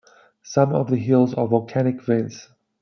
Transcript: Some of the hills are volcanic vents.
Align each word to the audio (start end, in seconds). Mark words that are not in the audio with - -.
Some 0.41 0.73
of 0.73 0.89
the 0.89 0.97
hills 0.97 1.35
are 1.35 1.45
volcanic 1.47 2.01
vents. 2.01 2.49